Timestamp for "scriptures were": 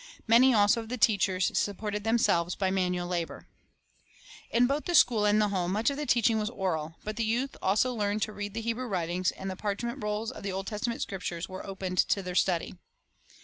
11.03-11.63